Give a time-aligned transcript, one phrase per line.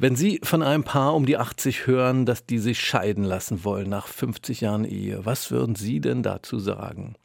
[0.00, 3.90] Wenn Sie von einem Paar um die 80 hören, dass die sich scheiden lassen wollen
[3.90, 7.16] nach 50 Jahren Ehe, was würden Sie denn dazu sagen?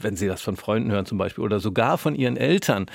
[0.00, 2.86] Wenn Sie das von Freunden hören zum Beispiel oder sogar von Ihren Eltern.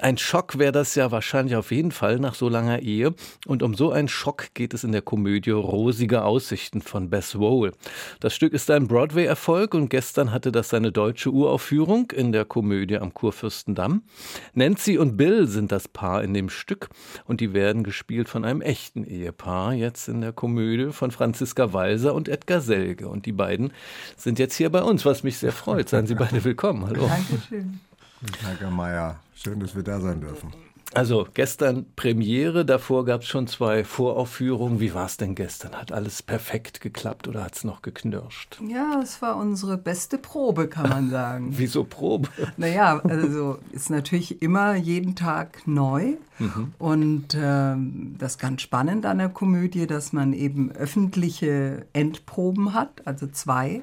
[0.00, 3.14] Ein Schock wäre das ja wahrscheinlich auf jeden Fall nach so langer Ehe.
[3.46, 7.72] Und um so einen Schock geht es in der Komödie Rosige Aussichten von Bess Wole.
[8.20, 12.98] Das Stück ist ein Broadway-Erfolg und gestern hatte das seine deutsche Uraufführung in der Komödie
[12.98, 14.02] am Kurfürstendamm.
[14.54, 16.88] Nancy und Bill sind das Paar in dem Stück
[17.24, 22.14] und die werden gespielt von einem echten Ehepaar, jetzt in der Komödie von Franziska Walser
[22.14, 23.08] und Edgar Selge.
[23.08, 23.72] Und die beiden
[24.16, 25.88] sind jetzt hier bei uns, was mich sehr freut.
[25.88, 26.86] Seien Sie beide willkommen.
[26.86, 27.06] Hallo.
[27.06, 27.80] Dankeschön.
[28.58, 29.16] Herr Mayer.
[29.34, 30.50] Schön, dass wir da sein dürfen.
[30.94, 34.80] Also gestern Premiere, davor gab es schon zwei Voraufführungen.
[34.80, 35.74] Wie war es denn gestern?
[35.74, 38.58] Hat alles perfekt geklappt oder hat es noch geknirscht?
[38.66, 41.48] Ja, es war unsere beste Probe, kann man sagen.
[41.50, 42.30] Wieso Probe?
[42.56, 46.14] Naja, also ist natürlich immer jeden Tag neu.
[46.38, 46.72] Mhm.
[46.78, 47.76] Und äh,
[48.16, 53.82] das ganz spannend an der Komödie, dass man eben öffentliche Endproben hat, also zwei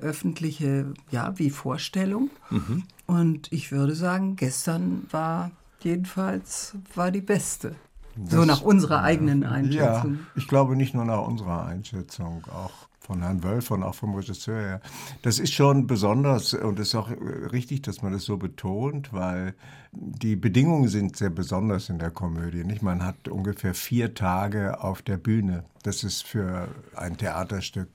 [0.00, 2.30] öffentliche, ja, wie Vorstellung.
[2.50, 2.84] Mhm.
[3.06, 7.74] Und ich würde sagen, gestern war jedenfalls war die beste.
[8.16, 10.14] Das, so nach unserer eigenen Einschätzung.
[10.14, 14.14] Ja, ich glaube nicht nur nach unserer Einschätzung, auch von Herrn Wölf und auch vom
[14.14, 14.80] Regisseur her.
[15.22, 19.54] Das ist schon besonders und es ist auch richtig, dass man das so betont, weil
[19.92, 22.62] die Bedingungen sind sehr besonders in der Komödie.
[22.62, 22.82] Nicht?
[22.82, 25.64] Man hat ungefähr vier Tage auf der Bühne.
[25.82, 27.88] Das ist für ein Theaterstück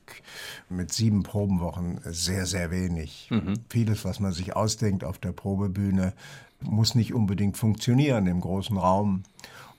[0.69, 3.29] mit sieben Probenwochen sehr, sehr wenig.
[3.31, 3.53] Mhm.
[3.69, 6.13] Vieles, was man sich ausdenkt auf der Probebühne,
[6.61, 9.23] muss nicht unbedingt funktionieren im großen Raum.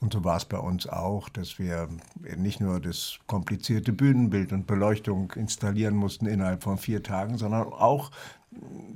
[0.07, 1.89] Und so war es bei uns auch, dass wir
[2.37, 8.13] nicht nur das komplizierte Bühnenbild und Beleuchtung installieren mussten innerhalb von vier Tagen, sondern auch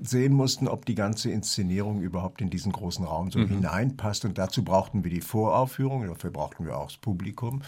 [0.00, 3.48] sehen mussten, ob die ganze Inszenierung überhaupt in diesen großen Raum so mhm.
[3.48, 4.24] hineinpasst.
[4.24, 7.62] Und dazu brauchten wir die Voraufführung, dafür brauchten wir auch das Publikum.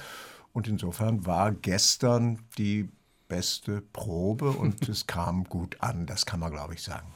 [0.53, 2.89] Und insofern war gestern die
[3.27, 7.09] beste Probe und es kam gut an, das kann man, glaube ich, sagen.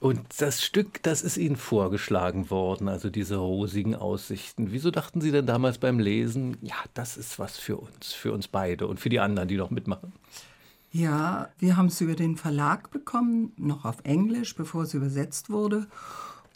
[0.00, 4.72] Und das Stück, das ist Ihnen vorgeschlagen worden, also diese rosigen Aussichten.
[4.72, 8.48] Wieso dachten Sie denn damals beim Lesen, ja, das ist was für uns, für uns
[8.48, 10.12] beide und für die anderen, die noch mitmachen?
[10.90, 15.86] Ja, wir haben es über den Verlag bekommen, noch auf Englisch, bevor es übersetzt wurde.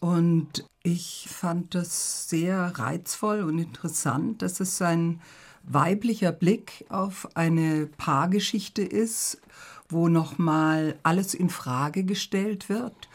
[0.01, 5.21] Und ich fand das sehr reizvoll und interessant, dass es ein
[5.63, 9.41] weiblicher Blick auf eine Paargeschichte ist
[9.89, 13.09] wo nochmal alles in Frage gestellt wird.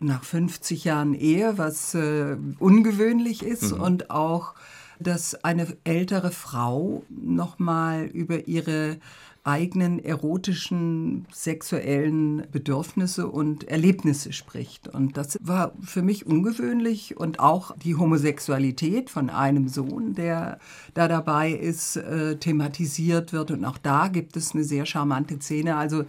[0.00, 3.80] Nach 50 Jahren Ehe, was äh, ungewöhnlich ist mhm.
[3.80, 4.54] und auch,
[4.98, 8.98] dass eine ältere Frau nochmal über ihre
[9.44, 14.88] eigenen erotischen, sexuellen Bedürfnisse und Erlebnisse spricht.
[14.88, 20.58] Und das war für mich ungewöhnlich und auch die Homosexualität von einem Sohn, der
[20.94, 23.50] da dabei ist, äh, thematisiert wird.
[23.50, 25.76] Und auch da gibt es eine sehr charmante Szene.
[25.76, 26.04] Also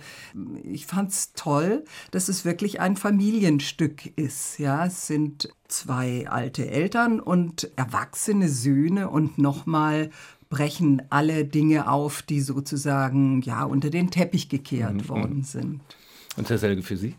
[0.63, 4.59] ich fand es toll, dass es wirklich ein Familienstück ist.
[4.59, 10.09] Ja, es sind zwei alte Eltern und erwachsene Söhne und nochmal
[10.49, 15.09] brechen alle Dinge auf, die sozusagen ja unter den Teppich gekehrt mhm.
[15.09, 15.81] worden sind.
[16.37, 17.15] Und Herr Selge für Sie?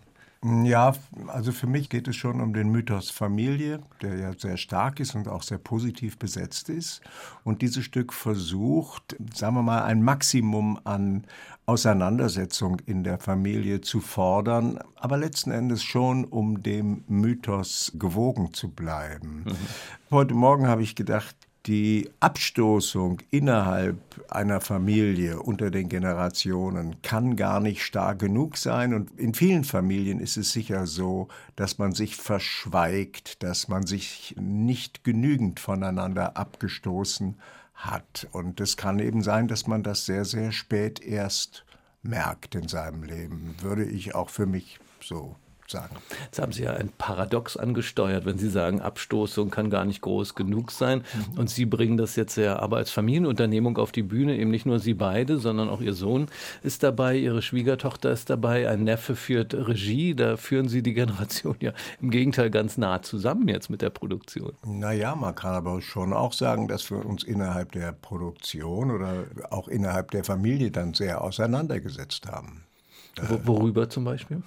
[0.64, 0.94] Ja,
[1.28, 5.14] also für mich geht es schon um den Mythos Familie, der ja sehr stark ist
[5.14, 7.00] und auch sehr positiv besetzt ist.
[7.42, 11.24] Und dieses Stück versucht, sagen wir mal, ein Maximum an
[11.64, 18.68] Auseinandersetzung in der Familie zu fordern, aber letzten Endes schon, um dem Mythos gewogen zu
[18.68, 19.44] bleiben.
[19.46, 19.56] Mhm.
[20.12, 21.34] Heute Morgen habe ich gedacht,
[21.66, 23.98] die Abstoßung innerhalb
[24.30, 28.94] einer Familie unter den Generationen kann gar nicht stark genug sein.
[28.94, 34.36] Und in vielen Familien ist es sicher so, dass man sich verschweigt, dass man sich
[34.38, 37.36] nicht genügend voneinander abgestoßen
[37.74, 38.28] hat.
[38.30, 41.64] Und es kann eben sein, dass man das sehr, sehr spät erst
[42.02, 43.56] merkt in seinem Leben.
[43.60, 45.34] Würde ich auch für mich so
[45.70, 45.96] sagen.
[46.24, 50.34] Jetzt haben Sie ja ein Paradox angesteuert, wenn Sie sagen, Abstoßung kann gar nicht groß
[50.34, 51.04] genug sein.
[51.32, 51.38] Mhm.
[51.38, 54.36] Und Sie bringen das jetzt ja aber als Familienunternehmung auf die Bühne.
[54.36, 56.28] Eben nicht nur Sie beide, sondern auch Ihr Sohn
[56.62, 60.14] ist dabei, Ihre Schwiegertochter ist dabei, ein Neffe führt Regie.
[60.14, 64.52] Da führen Sie die Generation ja im Gegenteil ganz nah zusammen jetzt mit der Produktion.
[64.64, 69.68] Naja, man kann aber schon auch sagen, dass wir uns innerhalb der Produktion oder auch
[69.68, 72.62] innerhalb der Familie dann sehr auseinandergesetzt haben.
[73.44, 74.42] Worüber zum Beispiel?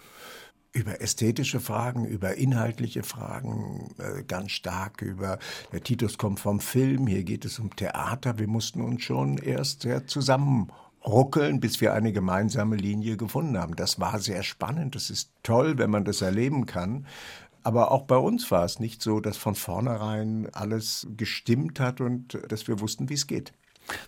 [0.72, 5.40] Über ästhetische Fragen, über inhaltliche Fragen, äh, ganz stark über,
[5.72, 8.38] der Titus kommt vom Film, hier geht es um Theater.
[8.38, 13.76] Wir mussten uns schon erst sehr zusammenruckeln, bis wir eine gemeinsame Linie gefunden haben.
[13.76, 17.08] Das war sehr spannend, das ist toll, wenn man das erleben kann.
[17.64, 22.40] Aber auch bei uns war es nicht so, dass von vornherein alles gestimmt hat und
[22.48, 23.54] dass wir wussten, wie es geht.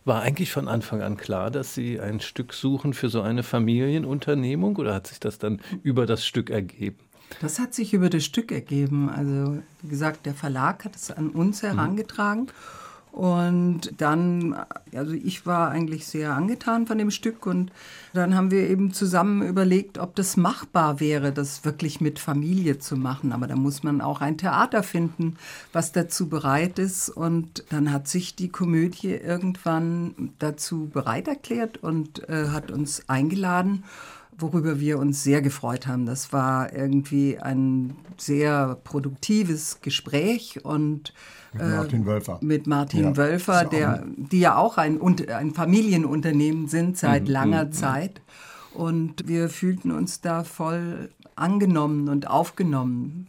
[0.06, 4.76] War eigentlich von Anfang an klar, dass Sie ein Stück suchen für so eine Familienunternehmung
[4.78, 7.00] oder hat sich das dann über das Stück ergeben?
[7.40, 9.10] Das hat sich über das Stück ergeben.
[9.10, 11.68] Also wie gesagt, der Verlag hat es an uns mhm.
[11.68, 12.44] herangetragen.
[12.44, 12.81] Mhm.
[13.12, 14.56] Und dann,
[14.96, 17.72] also ich war eigentlich sehr angetan von dem Stück und
[18.14, 22.96] dann haben wir eben zusammen überlegt, ob das machbar wäre, das wirklich mit Familie zu
[22.96, 23.34] machen.
[23.34, 25.36] Aber da muss man auch ein Theater finden,
[25.74, 27.10] was dazu bereit ist.
[27.10, 33.84] Und dann hat sich die Komödie irgendwann dazu bereit erklärt und äh, hat uns eingeladen
[34.38, 36.06] worüber wir uns sehr gefreut haben.
[36.06, 41.14] Das war irgendwie ein sehr produktives Gespräch und
[41.54, 42.40] mit Martin Wölfer.
[42.42, 47.30] Äh, mit Martin ja, Wölfer, der, die ja auch ein, ein Familienunternehmen sind seit mhm,
[47.30, 47.72] langer mhm.
[47.74, 48.22] Zeit.
[48.74, 53.28] Und wir fühlten uns da voll angenommen und aufgenommen.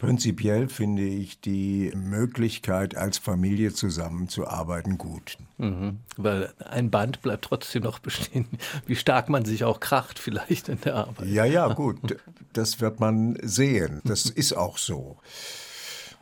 [0.00, 5.36] Prinzipiell finde ich die Möglichkeit, als Familie zusammenzuarbeiten, gut.
[5.58, 8.46] Mhm, weil ein Band bleibt trotzdem noch bestehen,
[8.86, 11.28] wie stark man sich auch kracht vielleicht in der Arbeit.
[11.28, 12.16] Ja, ja, gut.
[12.52, 14.00] Das wird man sehen.
[14.04, 15.18] Das ist auch so.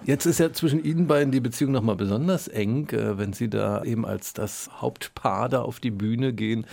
[0.04, 3.84] Jetzt ist ja zwischen Ihnen beiden die Beziehung nochmal besonders eng, äh, wenn Sie da
[3.84, 6.66] eben als das Hauptpaar da auf die Bühne gehen.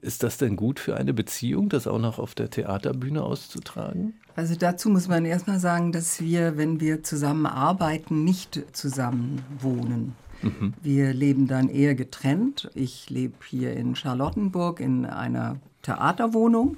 [0.00, 4.14] Ist das denn gut für eine Beziehung, das auch noch auf der Theaterbühne auszutragen?
[4.36, 10.14] Also dazu muss man erstmal sagen, dass wir, wenn wir zusammen arbeiten, nicht zusammen wohnen.
[10.42, 10.74] Mhm.
[10.82, 12.70] Wir leben dann eher getrennt.
[12.74, 16.76] Ich lebe hier in Charlottenburg in einer Theaterwohnung,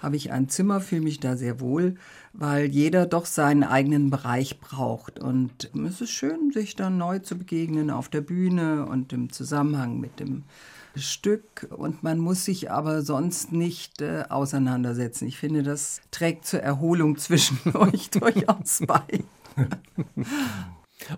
[0.00, 1.96] habe ich ein Zimmer, fühle mich da sehr wohl
[2.32, 5.18] weil jeder doch seinen eigenen Bereich braucht.
[5.18, 10.00] Und es ist schön, sich dann neu zu begegnen auf der Bühne und im Zusammenhang
[10.00, 10.44] mit dem
[10.96, 11.68] Stück.
[11.70, 15.26] Und man muss sich aber sonst nicht äh, auseinandersetzen.
[15.26, 19.24] Ich finde, das trägt zur Erholung zwischen euch durchaus bei.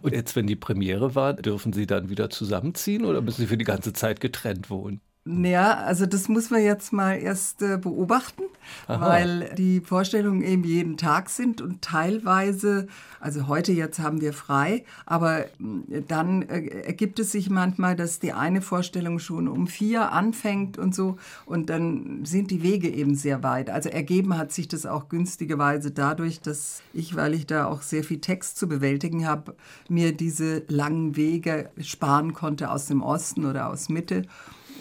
[0.02, 3.58] Und jetzt, wenn die Premiere war, dürfen Sie dann wieder zusammenziehen oder müssen Sie für
[3.58, 5.00] die ganze Zeit getrennt wohnen?
[5.26, 8.42] Ja, also das muss man jetzt mal erst äh, beobachten,
[8.86, 9.08] Aha.
[9.08, 12.88] weil die Vorstellungen eben jeden Tag sind und teilweise,
[13.20, 18.18] also heute jetzt haben wir frei, aber äh, dann äh, ergibt es sich manchmal, dass
[18.18, 21.16] die eine Vorstellung schon um vier anfängt und so
[21.46, 23.70] und dann sind die Wege eben sehr weit.
[23.70, 28.04] Also ergeben hat sich das auch günstigerweise dadurch, dass ich, weil ich da auch sehr
[28.04, 29.54] viel Text zu bewältigen habe,
[29.88, 34.26] mir diese langen Wege sparen konnte aus dem Osten oder aus Mitte.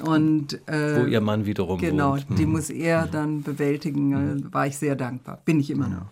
[0.01, 2.25] Und, äh, Wo ihr Mann wiederum Genau, wohnt.
[2.37, 2.51] die mhm.
[2.53, 4.09] muss er dann bewältigen.
[4.09, 4.53] Mhm.
[4.53, 5.39] War ich sehr dankbar.
[5.45, 6.07] Bin ich immer noch.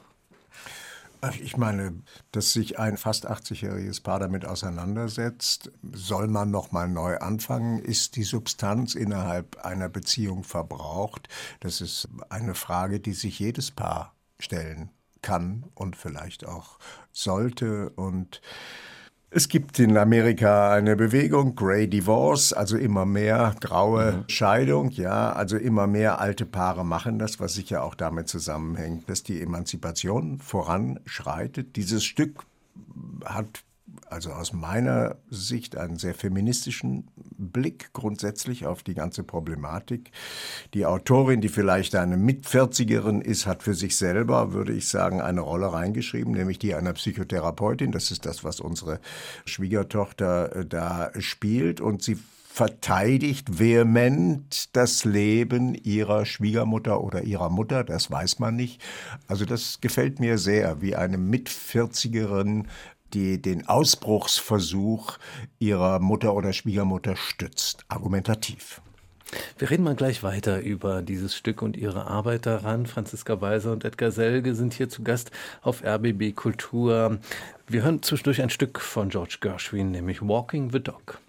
[1.39, 1.93] Ich meine,
[2.31, 7.77] dass sich ein fast 80-jähriges Paar damit auseinandersetzt, soll man noch mal neu anfangen?
[7.77, 11.29] Ist die Substanz innerhalb einer Beziehung verbraucht?
[11.59, 14.89] Das ist eine Frage, die sich jedes Paar stellen
[15.21, 16.79] kann und vielleicht auch
[17.11, 17.91] sollte.
[17.91, 18.41] Und
[19.33, 24.23] es gibt in Amerika eine Bewegung, Grey Divorce, also immer mehr graue mhm.
[24.27, 29.23] Scheidung, ja, also immer mehr alte Paare machen das, was sicher auch damit zusammenhängt, dass
[29.23, 31.77] die Emanzipation voranschreitet.
[31.77, 32.43] Dieses Stück
[33.23, 33.63] hat
[34.11, 40.11] also aus meiner Sicht einen sehr feministischen Blick grundsätzlich auf die ganze Problematik.
[40.73, 45.41] Die Autorin, die vielleicht eine Mitvierzigerin ist, hat für sich selber, würde ich sagen, eine
[45.41, 47.91] Rolle reingeschrieben, nämlich die einer Psychotherapeutin.
[47.91, 48.99] Das ist das, was unsere
[49.45, 51.81] Schwiegertochter äh, da spielt.
[51.81, 52.17] Und sie
[52.51, 58.81] verteidigt vehement das Leben ihrer Schwiegermutter oder ihrer Mutter, das weiß man nicht.
[59.27, 62.67] Also das gefällt mir sehr, wie eine Mitvierzigerin
[63.13, 65.17] die den Ausbruchsversuch
[65.59, 68.81] ihrer Mutter oder Schwiegermutter stützt, argumentativ.
[69.57, 72.85] Wir reden mal gleich weiter über dieses Stück und ihre Arbeit daran.
[72.85, 77.19] Franziska Weiser und Edgar Selge sind hier zu Gast auf RBB Kultur.
[77.67, 81.19] Wir hören zwischendurch ein Stück von George Gershwin, nämlich Walking the Dog.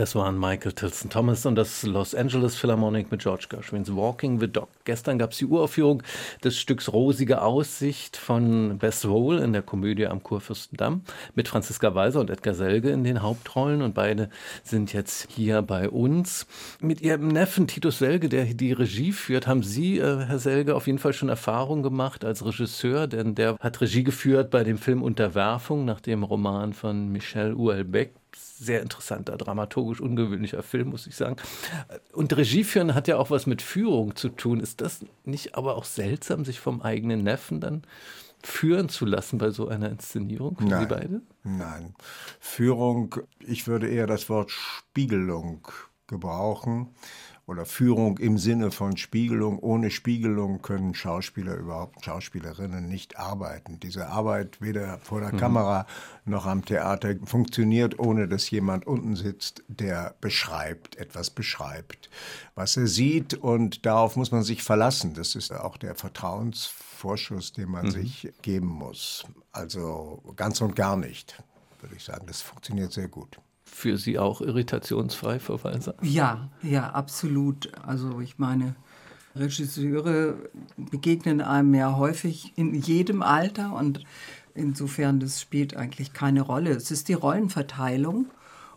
[0.00, 4.50] Das waren Michael Tilson Thomas und das Los Angeles Philharmonic mit George Gershwins Walking the
[4.50, 4.70] Dog.
[4.84, 6.02] Gestern gab es die Uraufführung
[6.42, 11.02] des Stücks Rosige Aussicht von Bess Roll in der Komödie am Kurfürstendamm
[11.34, 14.30] mit Franziska Weiser und Edgar Selge in den Hauptrollen und beide
[14.64, 16.46] sind jetzt hier bei uns.
[16.80, 20.86] Mit ihrem Neffen Titus Selge, der die Regie führt, haben Sie, äh, Herr Selge, auf
[20.86, 25.02] jeden Fall schon Erfahrung gemacht als Regisseur, denn der hat Regie geführt bei dem Film
[25.02, 31.36] Unterwerfung nach dem Roman von Michel Houellebecq sehr interessanter, dramaturgisch ungewöhnlicher Film, muss ich sagen.
[32.12, 34.60] Und Regie führen hat ja auch was mit Führung zu tun.
[34.60, 37.82] Ist das nicht aber auch seltsam, sich vom eigenen Neffen dann
[38.42, 40.80] führen zu lassen bei so einer Inszenierung Nein.
[40.80, 41.22] Sie beide?
[41.42, 41.94] Nein.
[42.38, 45.68] Führung, ich würde eher das Wort Spiegelung
[46.06, 46.88] gebrauchen
[47.50, 49.58] oder Führung im Sinne von Spiegelung.
[49.58, 53.80] Ohne Spiegelung können Schauspieler überhaupt, Schauspielerinnen nicht arbeiten.
[53.80, 55.38] Diese Arbeit weder vor der mhm.
[55.38, 55.86] Kamera
[56.24, 62.08] noch am Theater funktioniert, ohne dass jemand unten sitzt, der beschreibt, etwas beschreibt,
[62.54, 65.14] was er sieht und darauf muss man sich verlassen.
[65.14, 67.90] Das ist auch der Vertrauensvorschuss, den man mhm.
[67.90, 69.24] sich geben muss.
[69.50, 71.42] Also ganz und gar nicht,
[71.80, 72.26] würde ich sagen.
[72.28, 73.40] Das funktioniert sehr gut
[73.70, 75.94] für Sie auch irritationsfrei, Frau Walser?
[76.02, 77.70] Ja, ja, absolut.
[77.86, 78.74] Also ich meine,
[79.36, 80.36] Regisseure
[80.76, 84.04] begegnen einem ja häufig in jedem Alter und
[84.54, 86.70] insofern das spielt eigentlich keine Rolle.
[86.70, 88.26] Es ist die Rollenverteilung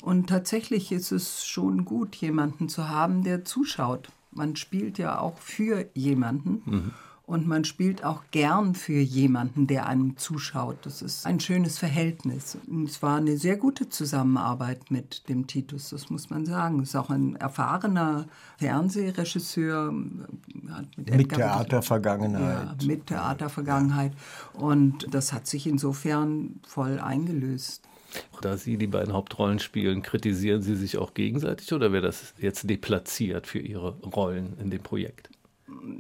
[0.01, 4.09] und tatsächlich ist es schon gut, jemanden zu haben, der zuschaut.
[4.31, 6.61] Man spielt ja auch für jemanden.
[6.65, 6.91] Mhm.
[7.33, 10.77] Und man spielt auch gern für jemanden, der einem zuschaut.
[10.83, 12.59] Das ist ein schönes Verhältnis.
[12.67, 16.79] Und es war eine sehr gute Zusammenarbeit mit dem Titus, das muss man sagen.
[16.81, 18.27] Es ist auch ein erfahrener
[18.59, 19.91] Fernsehregisseur.
[19.91, 22.81] Mit, mit Theatervergangenheit.
[22.83, 24.11] Ja, mit Theatervergangenheit.
[24.53, 27.81] Und das hat sich insofern voll eingelöst.
[28.41, 32.69] Da Sie die beiden Hauptrollen spielen, kritisieren Sie sich auch gegenseitig oder wäre das jetzt
[32.69, 35.32] deplatziert für Ihre Rollen in dem Projekt?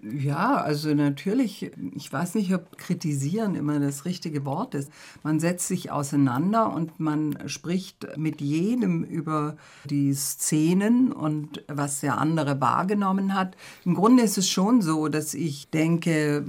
[0.03, 4.91] Ja, also natürlich, ich weiß nicht, ob kritisieren immer das richtige Wort ist.
[5.23, 12.17] Man setzt sich auseinander und man spricht mit jedem über die Szenen und was der
[12.17, 13.57] andere wahrgenommen hat.
[13.83, 16.45] Im Grunde ist es schon so, dass ich denke,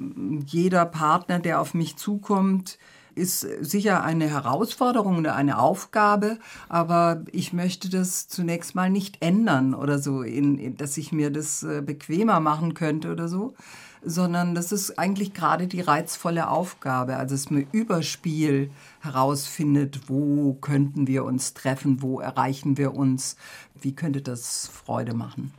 [0.46, 2.78] jeder Partner, der auf mich zukommt,
[3.14, 9.74] ist sicher eine Herausforderung oder eine Aufgabe, aber ich möchte das zunächst mal nicht ändern
[9.74, 13.54] oder so, in, in, dass ich mir das äh, bequemer machen könnte oder so,
[14.04, 21.06] sondern das ist eigentlich gerade die reizvolle Aufgabe, also dass man Überspiel herausfindet, wo könnten
[21.06, 23.36] wir uns treffen, wo erreichen wir uns,
[23.80, 25.52] wie könnte das Freude machen.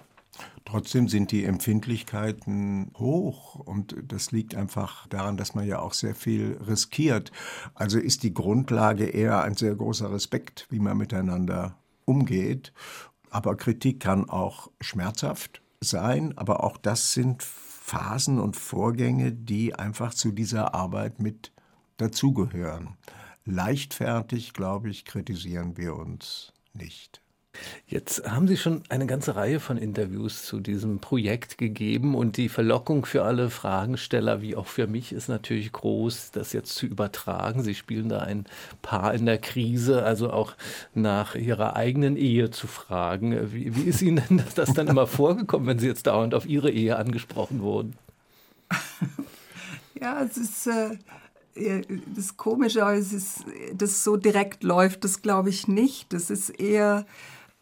[0.65, 6.15] Trotzdem sind die Empfindlichkeiten hoch und das liegt einfach daran, dass man ja auch sehr
[6.15, 7.31] viel riskiert.
[7.75, 12.73] Also ist die Grundlage eher ein sehr großer Respekt, wie man miteinander umgeht.
[13.29, 20.15] Aber Kritik kann auch schmerzhaft sein, aber auch das sind Phasen und Vorgänge, die einfach
[20.15, 21.51] zu dieser Arbeit mit
[21.97, 22.97] dazugehören.
[23.45, 27.21] Leichtfertig, glaube ich, kritisieren wir uns nicht.
[27.87, 32.49] Jetzt haben Sie schon eine ganze Reihe von Interviews zu diesem Projekt gegeben und die
[32.49, 37.63] Verlockung für alle Fragensteller, wie auch für mich, ist natürlich groß, das jetzt zu übertragen.
[37.63, 38.45] Sie spielen da ein
[38.81, 40.53] Paar in der Krise, also auch
[40.93, 43.53] nach Ihrer eigenen Ehe zu fragen.
[43.53, 46.71] Wie, wie ist Ihnen denn das dann immer vorgekommen, wenn Sie jetzt dauernd auf Ihre
[46.71, 47.95] Ehe angesprochen wurden?
[49.99, 50.67] Ja, es ist.
[50.67, 50.97] Äh
[52.15, 56.11] das Komische, es ist, das so direkt läuft, das glaube ich nicht.
[56.11, 57.05] Das ist eher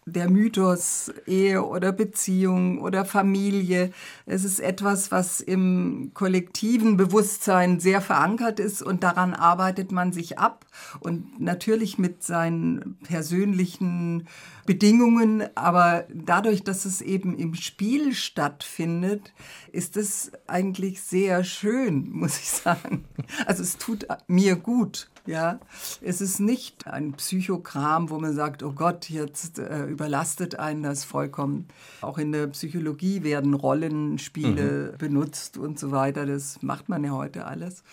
[0.05, 3.91] der Mythos Ehe oder Beziehung oder Familie.
[4.25, 10.39] Es ist etwas, was im kollektiven Bewusstsein sehr verankert ist und daran arbeitet man sich
[10.39, 10.65] ab
[10.99, 14.27] und natürlich mit seinen persönlichen
[14.65, 19.33] Bedingungen, aber dadurch, dass es eben im Spiel stattfindet,
[19.71, 23.05] ist es eigentlich sehr schön, muss ich sagen.
[23.45, 25.09] Also es tut mir gut.
[25.25, 25.59] Ja,
[26.01, 31.05] es ist nicht ein Psychokram, wo man sagt, oh Gott, jetzt äh, überlastet einen das
[31.05, 31.69] vollkommen.
[32.01, 34.97] Auch in der Psychologie werden Rollenspiele mhm.
[34.97, 36.25] benutzt und so weiter.
[36.25, 37.83] Das macht man ja heute alles.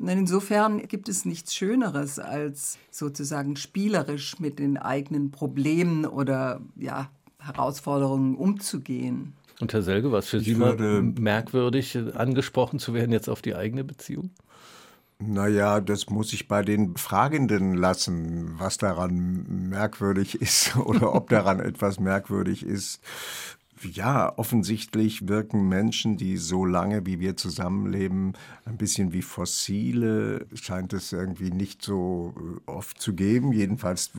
[0.00, 7.08] Und insofern gibt es nichts Schöneres, als sozusagen spielerisch mit den eigenen Problemen oder ja,
[7.38, 9.34] Herausforderungen umzugehen.
[9.60, 13.84] Und Herr Selge, was für Sie mal merkwürdig angesprochen zu werden jetzt auf die eigene
[13.84, 14.30] Beziehung?
[15.22, 21.60] Naja, das muss ich bei den Fragenden lassen, was daran merkwürdig ist oder ob daran
[21.60, 23.00] etwas merkwürdig ist.
[23.82, 28.32] ja, offensichtlich wirken Menschen, die so lange wie wir zusammenleben,
[28.64, 30.46] ein bisschen wie Fossile.
[30.54, 33.52] Scheint es irgendwie nicht so äh, oft zu geben.
[33.52, 34.12] Jedenfalls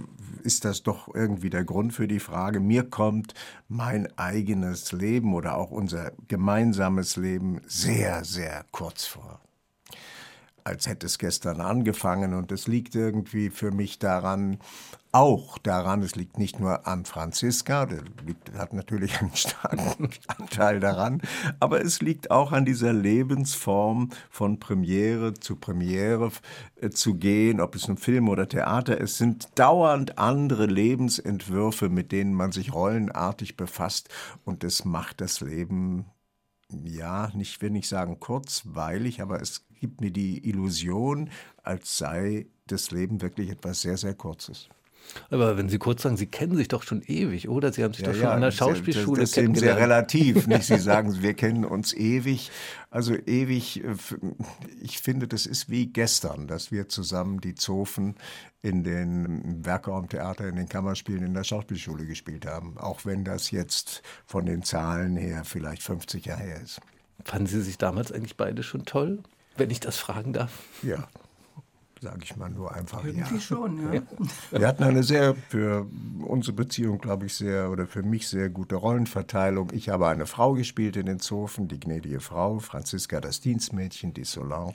[0.43, 2.60] ist das doch irgendwie der Grund für die Frage.
[2.60, 3.34] Mir kommt
[3.70, 9.41] mein eigenes Leben oder auch unser gemeinsames Leben sehr, sehr kurz vor
[10.63, 12.34] als hätte es gestern angefangen.
[12.34, 14.60] Und es liegt irgendwie für mich daran,
[15.13, 18.01] auch daran, es liegt nicht nur an Franziska, der
[18.57, 21.22] hat natürlich einen starken Anteil daran,
[21.59, 26.31] aber es liegt auch an dieser Lebensform von Premiere zu Premiere
[26.79, 32.14] äh, zu gehen, ob es nun Film oder Theater ist, sind dauernd andere Lebensentwürfe, mit
[32.14, 34.07] denen man sich rollenartig befasst
[34.46, 36.05] und das macht das Leben
[36.85, 41.29] ja, nicht will nicht sagen kurzweilig, aber es gibt mir die Illusion,
[41.63, 44.70] als sei das Leben wirklich etwas sehr, sehr Kurzes.
[45.29, 47.74] Aber wenn Sie kurz sagen, Sie kennen sich doch schon ewig, oder?
[47.74, 50.48] Sie haben sich ja, doch schon ja, an der Schauspielschule das, das ist sehr relativ.
[50.48, 50.63] Nicht?
[50.67, 52.51] Sie sagen, wir kennen uns ewig.
[52.89, 53.96] Also ewig, äh,
[54.81, 58.15] ich finde, das ist wie gestern, dass wir zusammen die Zofen
[58.61, 62.77] in den Werkraumtheater, in den Kammerspielen in der Schauspielschule gespielt haben.
[62.77, 66.79] Auch wenn das jetzt von den Zahlen her vielleicht 50 Jahre her ist.
[67.25, 69.20] Fanden Sie sich damals eigentlich beide schon toll,
[69.57, 70.51] wenn ich das fragen darf?
[70.81, 71.07] Ja,
[72.01, 73.40] sage ich mal nur einfach Irgendwie ja.
[73.40, 74.01] schon, ja.
[74.50, 75.85] Wir hatten eine sehr, für
[76.25, 79.72] unsere Beziehung, glaube ich, sehr, oder für mich sehr gute Rollenverteilung.
[79.72, 84.24] Ich habe eine Frau gespielt in den Zofen, die gnädige Frau, Franziska das Dienstmädchen, die
[84.24, 84.74] Solange.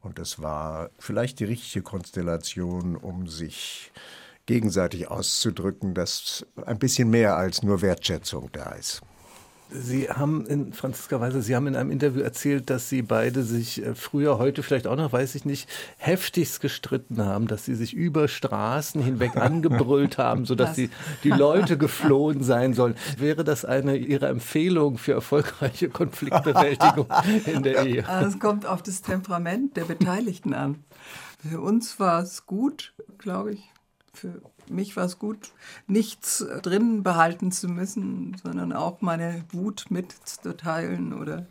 [0.00, 3.92] Und das war vielleicht die richtige Konstellation, um sich
[4.46, 9.02] gegenseitig auszudrücken, dass ein bisschen mehr als nur Wertschätzung da ist.
[9.70, 13.84] Sie haben in Franziska Weise, Sie haben in einem Interview erzählt, dass Sie beide sich
[13.84, 17.92] äh, früher, heute vielleicht auch noch, weiß ich nicht, heftigst gestritten haben, dass Sie sich
[17.92, 20.90] über Straßen hinweg angebrüllt haben, sodass die,
[21.22, 22.94] die Leute geflohen sein sollen.
[23.18, 27.06] Wäre das eine Ihrer Empfehlungen für erfolgreiche Konfliktbewältigung
[27.46, 28.04] in der Ehe?
[28.26, 30.84] Es kommt auf das Temperament der Beteiligten an.
[31.48, 33.70] Für uns war es gut, glaube ich.
[34.20, 35.52] Für mich war es gut,
[35.86, 41.46] nichts drin behalten zu müssen, sondern auch meine Wut mitzuteilen oder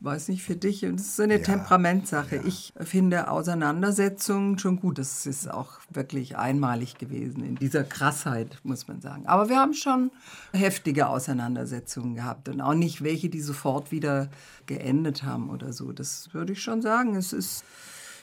[0.00, 0.84] weiß nicht, für dich.
[0.84, 2.36] Und es ist eine ja, Temperamentsache.
[2.36, 2.42] Ja.
[2.44, 4.98] Ich finde Auseinandersetzungen schon gut.
[4.98, 9.26] Das ist auch wirklich einmalig gewesen in dieser Krassheit, muss man sagen.
[9.26, 10.10] Aber wir haben schon
[10.52, 14.28] heftige Auseinandersetzungen gehabt und auch nicht welche, die sofort wieder
[14.66, 15.92] geendet haben oder so.
[15.92, 17.14] Das würde ich schon sagen.
[17.14, 17.64] Es ist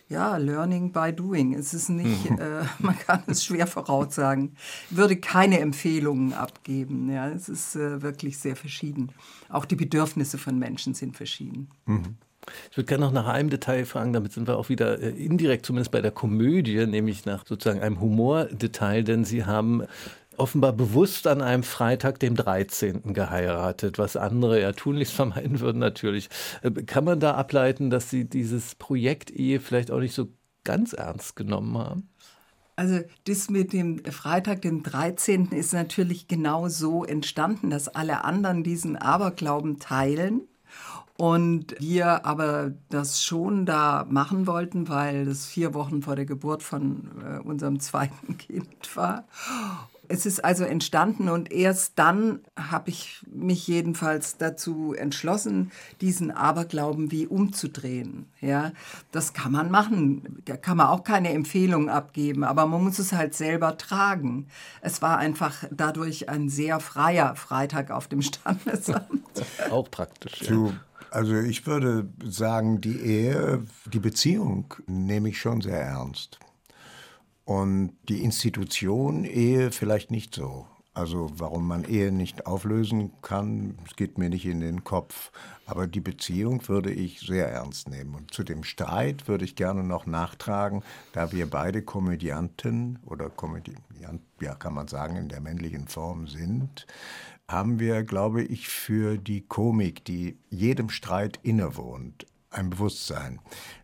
[0.09, 1.53] ja, Learning by Doing.
[1.53, 2.39] Es ist nicht, mhm.
[2.39, 4.55] äh, man kann es schwer voraussagen.
[4.89, 7.11] Würde keine Empfehlungen abgeben.
[7.11, 9.11] Ja, es ist äh, wirklich sehr verschieden.
[9.49, 11.69] Auch die Bedürfnisse von Menschen sind verschieden.
[11.85, 12.15] Mhm.
[12.71, 15.65] Ich würde gerne noch nach einem Detail fragen, damit sind wir auch wieder äh, indirekt
[15.65, 19.83] zumindest bei der Komödie, nämlich nach sozusagen einem Humordetail, denn Sie haben
[20.37, 23.13] offenbar bewusst an einem Freitag, dem 13.
[23.13, 26.29] geheiratet, was andere ja tunlichst vermeiden würden natürlich.
[26.61, 30.29] Äh, kann man da ableiten, dass Sie dieses Projekt Ehe vielleicht auch nicht so
[30.63, 32.09] ganz ernst genommen haben?
[32.75, 35.47] Also das mit dem Freitag, dem 13.
[35.47, 40.41] ist natürlich genau so entstanden, dass alle anderen diesen Aberglauben teilen
[41.17, 46.61] und wir aber das schon da machen wollten, weil das vier Wochen vor der Geburt
[46.61, 49.25] von äh, unserem zweiten Kind war.
[50.09, 57.11] Es ist also entstanden und erst dann habe ich mich jedenfalls dazu entschlossen, diesen Aberglauben
[57.11, 58.27] wie umzudrehen.
[58.39, 58.71] Ja,
[59.11, 60.41] das kann man machen.
[60.45, 64.47] Da kann man auch keine Empfehlung abgeben, aber man muss es halt selber tragen.
[64.81, 69.23] Es war einfach dadurch ein sehr freier Freitag auf dem Standesamt.
[69.69, 70.41] auch praktisch.
[70.49, 70.73] Ja.
[71.11, 76.39] Also ich würde sagen, die Ehe, die Beziehung nehme ich schon sehr ernst.
[77.47, 80.67] Und die Institution Ehe vielleicht nicht so.
[80.93, 85.31] Also warum man Ehe nicht auflösen kann, es geht mir nicht in den Kopf.
[85.65, 88.15] Aber die Beziehung würde ich sehr ernst nehmen.
[88.15, 90.83] Und zu dem Streit würde ich gerne noch nachtragen,
[91.13, 93.79] da wir beide Komödianten oder Komödiant,
[94.41, 96.85] ja kann man sagen, in der männlichen Form sind,
[97.47, 103.39] haben wir, glaube ich, für die Komik, die jedem Streit innewohnt, ein Bewusstsein.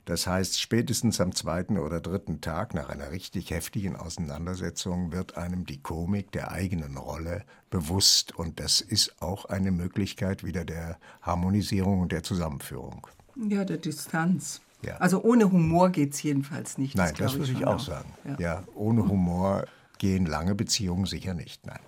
[0.06, 5.65] Das heißt, spätestens am zweiten oder dritten Tag nach einer richtig heftigen Auseinandersetzung wird einem
[5.65, 12.02] die Komik der eigenen Rolle bewusst und das ist auch eine Möglichkeit wieder der Harmonisierung
[12.02, 13.08] und der Zusammenführung.
[13.36, 14.62] Ja, der Distanz.
[14.86, 14.97] Ja.
[14.97, 16.95] Also ohne Humor geht es jedenfalls nicht.
[16.95, 18.13] Nein, das, das würde ich auch, auch sagen.
[18.26, 18.36] Ja.
[18.39, 19.65] ja, ohne Humor
[19.97, 21.65] gehen lange Beziehungen sicher nicht.
[21.65, 21.80] Nein.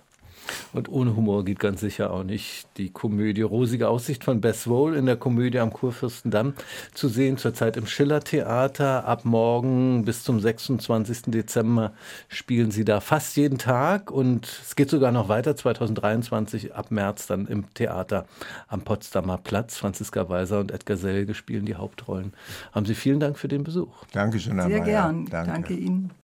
[0.72, 4.94] Und ohne Humor geht ganz sicher auch nicht die Komödie Rosige Aussicht von Bess Wohl
[4.94, 6.54] in der Komödie am Kurfürstendamm
[6.94, 9.06] zu sehen, zurzeit im Schillertheater.
[9.06, 11.22] Ab morgen bis zum 26.
[11.26, 11.92] Dezember
[12.28, 17.26] spielen sie da fast jeden Tag und es geht sogar noch weiter, 2023 ab März
[17.26, 18.26] dann im Theater
[18.68, 19.76] am Potsdamer Platz.
[19.76, 22.32] Franziska Weiser und Edgar Selge spielen die Hauptrollen.
[22.72, 24.04] Haben Sie vielen Dank für den Besuch.
[24.12, 24.84] Dankeschön, Herr Sehr Mayer.
[24.84, 25.26] gern.
[25.26, 25.52] Danke.
[25.52, 26.10] Danke Ihnen.